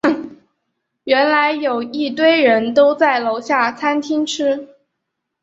[1.03, 4.67] 原来有一堆人都在楼下餐厅吃